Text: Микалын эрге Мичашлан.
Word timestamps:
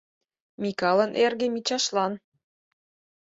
Микалын 0.61 1.11
эрге 1.23 1.47
Мичашлан. 1.53 2.13